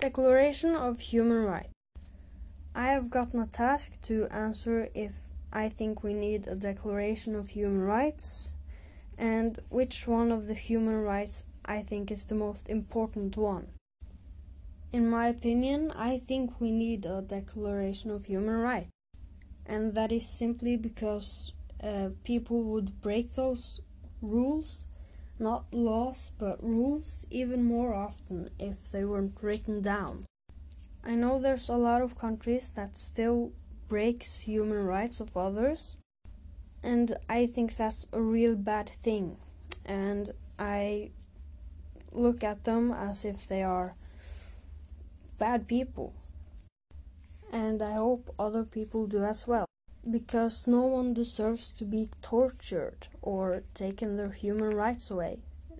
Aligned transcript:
Declaration 0.00 0.76
of 0.76 1.00
Human 1.00 1.42
Rights. 1.42 1.74
I 2.72 2.86
have 2.90 3.10
gotten 3.10 3.40
a 3.40 3.48
task 3.48 4.00
to 4.02 4.28
answer 4.30 4.90
if 4.94 5.14
I 5.52 5.68
think 5.68 6.04
we 6.04 6.14
need 6.14 6.46
a 6.46 6.54
Declaration 6.54 7.34
of 7.34 7.50
Human 7.50 7.80
Rights 7.80 8.52
and 9.18 9.58
which 9.70 10.06
one 10.06 10.30
of 10.30 10.46
the 10.46 10.54
human 10.54 11.02
rights 11.02 11.46
I 11.64 11.82
think 11.82 12.12
is 12.12 12.26
the 12.26 12.36
most 12.36 12.68
important 12.68 13.36
one. 13.36 13.70
In 14.92 15.10
my 15.10 15.26
opinion, 15.26 15.90
I 15.90 16.18
think 16.18 16.60
we 16.60 16.70
need 16.70 17.04
a 17.04 17.20
Declaration 17.20 18.12
of 18.12 18.26
Human 18.26 18.54
Rights, 18.54 18.90
and 19.66 19.96
that 19.96 20.12
is 20.12 20.28
simply 20.28 20.76
because 20.76 21.54
uh, 21.82 22.10
people 22.22 22.62
would 22.62 23.00
break 23.00 23.34
those 23.34 23.80
rules 24.22 24.84
not 25.38 25.64
laws 25.72 26.30
but 26.38 26.62
rules 26.62 27.24
even 27.30 27.64
more 27.64 27.94
often 27.94 28.50
if 28.58 28.90
they 28.90 29.04
weren't 29.04 29.38
written 29.42 29.82
down. 29.82 30.26
I 31.04 31.14
know 31.14 31.38
there's 31.38 31.68
a 31.68 31.76
lot 31.76 32.02
of 32.02 32.18
countries 32.18 32.70
that 32.74 32.96
still 32.96 33.52
breaks 33.88 34.42
human 34.42 34.84
rights 34.84 35.20
of 35.20 35.36
others 35.36 35.96
and 36.82 37.12
I 37.28 37.46
think 37.46 37.76
that's 37.76 38.06
a 38.12 38.20
real 38.20 38.56
bad 38.56 38.88
thing 38.88 39.36
and 39.86 40.30
I 40.58 41.10
look 42.12 42.44
at 42.44 42.64
them 42.64 42.92
as 42.92 43.24
if 43.24 43.46
they 43.46 43.62
are 43.62 43.94
bad 45.38 45.68
people 45.68 46.14
and 47.52 47.80
I 47.80 47.92
hope 47.92 48.34
other 48.38 48.64
people 48.64 49.06
do 49.06 49.24
as 49.24 49.46
well 49.46 49.67
because 50.08 50.66
no 50.66 50.86
one 50.86 51.14
deserves 51.14 51.72
to 51.72 51.84
be 51.84 52.08
tortured 52.22 53.08
or 53.22 53.62
taken 53.74 54.16
their 54.16 54.30
human 54.30 54.74
rights 54.74 55.10
away. 55.10 55.38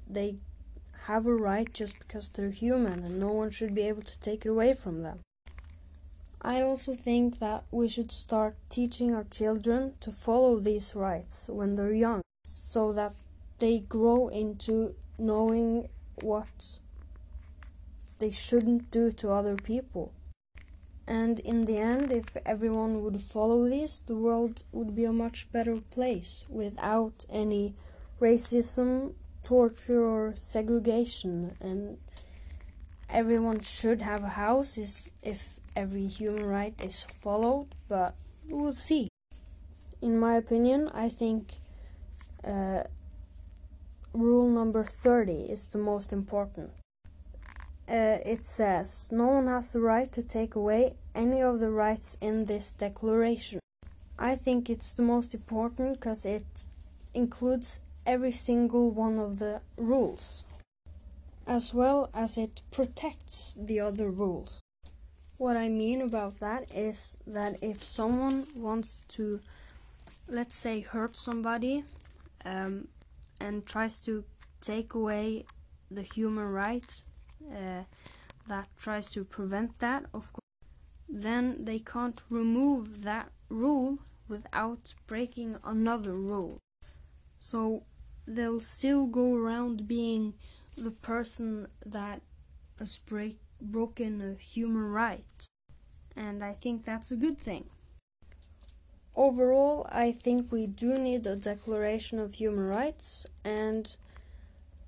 They 0.08 0.36
have 1.06 1.26
a 1.26 1.34
right 1.34 1.72
just 1.72 1.98
because 1.98 2.28
they're 2.28 2.50
human 2.50 3.04
and 3.04 3.18
no 3.18 3.32
one 3.32 3.50
should 3.50 3.74
be 3.74 3.82
able 3.82 4.02
to 4.02 4.20
take 4.20 4.44
it 4.44 4.50
away 4.50 4.74
from 4.74 5.02
them. 5.02 5.20
I 6.40 6.60
also 6.60 6.94
think 6.94 7.40
that 7.40 7.64
we 7.70 7.88
should 7.88 8.12
start 8.12 8.56
teaching 8.68 9.14
our 9.14 9.24
children 9.24 9.94
to 10.00 10.12
follow 10.12 10.60
these 10.60 10.94
rights 10.94 11.48
when 11.48 11.76
they're 11.76 11.92
young 11.92 12.22
so 12.44 12.92
that 12.92 13.14
they 13.58 13.80
grow 13.80 14.28
into 14.28 14.94
knowing 15.18 15.88
what 16.22 16.78
they 18.18 18.30
shouldn't 18.30 18.90
do 18.90 19.10
to 19.12 19.32
other 19.32 19.56
people. 19.56 20.12
And 21.08 21.38
in 21.38 21.64
the 21.64 21.78
end, 21.78 22.12
if 22.12 22.36
everyone 22.44 23.02
would 23.02 23.22
follow 23.22 23.66
this, 23.66 23.98
the 23.98 24.14
world 24.14 24.62
would 24.72 24.94
be 24.94 25.06
a 25.06 25.12
much 25.12 25.50
better 25.50 25.80
place 25.80 26.44
without 26.50 27.24
any 27.30 27.74
racism, 28.20 29.14
torture, 29.42 30.04
or 30.04 30.34
segregation. 30.34 31.56
And 31.60 31.96
everyone 33.08 33.60
should 33.60 34.02
have 34.02 34.22
a 34.22 34.36
house 34.44 34.76
if 35.22 35.60
every 35.74 36.06
human 36.08 36.44
right 36.44 36.74
is 36.78 37.04
followed, 37.04 37.68
but 37.88 38.14
we'll 38.46 38.74
see. 38.74 39.08
In 40.02 40.20
my 40.20 40.36
opinion, 40.36 40.90
I 40.92 41.08
think 41.08 41.54
uh, 42.44 42.82
rule 44.12 44.50
number 44.50 44.84
30 44.84 45.32
is 45.32 45.68
the 45.68 45.78
most 45.78 46.12
important 46.12 46.72
uh, 47.88 48.18
it 48.24 48.44
says 48.44 49.08
no 49.10 49.28
one 49.28 49.46
has 49.46 49.72
the 49.72 49.80
right 49.80 50.12
to 50.12 50.22
take 50.22 50.54
away 50.54 50.94
any 51.14 51.40
of 51.40 51.58
the 51.58 51.70
rights 51.70 52.16
in 52.20 52.44
this 52.44 52.72
declaration. 52.72 53.60
I 54.18 54.34
think 54.36 54.68
it's 54.68 54.92
the 54.92 55.02
most 55.02 55.34
important 55.34 56.00
because 56.00 56.26
it 56.26 56.66
includes 57.14 57.80
every 58.04 58.32
single 58.32 58.90
one 58.90 59.18
of 59.18 59.38
the 59.38 59.60
rules, 59.76 60.44
as 61.46 61.72
well 61.72 62.10
as 62.12 62.36
it 62.36 62.60
protects 62.70 63.56
the 63.58 63.80
other 63.80 64.10
rules. 64.10 64.60
What 65.36 65.56
I 65.56 65.68
mean 65.68 66.02
about 66.02 66.40
that 66.40 66.66
is 66.74 67.16
that 67.26 67.62
if 67.62 67.82
someone 67.82 68.48
wants 68.56 69.04
to, 69.10 69.40
let's 70.28 70.56
say, 70.56 70.80
hurt 70.80 71.16
somebody 71.16 71.84
um, 72.44 72.88
and 73.40 73.64
tries 73.64 74.00
to 74.00 74.24
take 74.60 74.94
away 74.94 75.44
the 75.90 76.02
human 76.02 76.44
rights 76.44 77.04
uh, 77.50 77.84
that 78.48 78.68
tries 78.78 79.10
to 79.10 79.24
prevent 79.24 79.78
that, 79.78 80.04
of 80.14 80.32
course, 80.32 80.42
then 81.08 81.64
they 81.64 81.78
can't 81.78 82.22
remove 82.28 83.02
that 83.02 83.30
rule 83.48 83.98
without 84.28 84.94
breaking 85.06 85.56
another 85.64 86.14
rule. 86.14 86.58
So 87.38 87.84
they'll 88.26 88.60
still 88.60 89.06
go 89.06 89.34
around 89.34 89.88
being 89.88 90.34
the 90.76 90.90
person 90.90 91.68
that 91.84 92.22
has 92.78 92.98
break, 92.98 93.38
broken 93.60 94.20
a 94.20 94.40
human 94.40 94.84
right. 94.84 95.46
And 96.14 96.44
I 96.44 96.52
think 96.52 96.84
that's 96.84 97.10
a 97.10 97.16
good 97.16 97.38
thing. 97.38 97.70
Overall, 99.16 99.86
I 99.90 100.12
think 100.12 100.52
we 100.52 100.66
do 100.66 100.96
need 100.98 101.26
a 101.26 101.34
Declaration 101.34 102.20
of 102.20 102.34
Human 102.34 102.66
Rights 102.66 103.26
and 103.44 103.96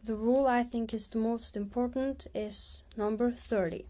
the 0.05 0.17
rule 0.17 0.47
I 0.47 0.63
think 0.63 0.95
is 0.95 1.09
the 1.09 1.19
most 1.19 1.57
important 1.57 2.27
is 2.35 2.83
number 2.97 3.31
30. 3.31 3.85